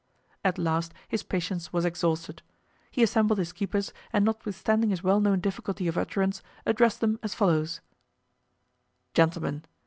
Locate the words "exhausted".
1.85-2.41